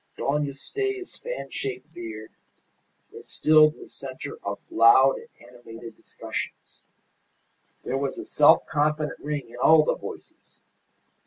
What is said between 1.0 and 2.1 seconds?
fan shaped